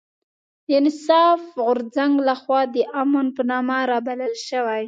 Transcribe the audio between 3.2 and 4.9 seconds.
په نامه رابلل شوې